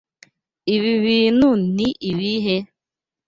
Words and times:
Ibi 0.75 0.91
bintu 1.05 1.49
ni 1.75 1.87
ibihe? 2.09 2.57